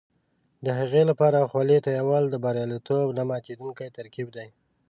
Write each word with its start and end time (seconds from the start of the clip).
د 0.65 0.67
هغې 0.79 1.01
لپاره 1.09 1.49
خولې 1.51 1.77
تویول 1.85 2.23
د 2.29 2.35
بریالیتوب 2.43 3.07
نه 3.17 3.23
ماتېدونکی 3.29 3.87
ترکیب 3.97 4.27
دی. 4.35 4.47